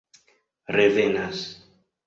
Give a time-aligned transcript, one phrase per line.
[0.71, 1.47] revenas